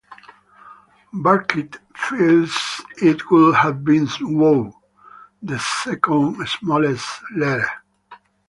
Burkitt 1.13 1.77
feels 1.95 2.81
it 3.03 3.29
would 3.29 3.53
have 3.53 3.83
been 3.85 4.07
waw, 4.19 4.71
the 5.43 5.59
second 5.59 6.43
smallest 6.49 7.07
letter. 7.37 7.67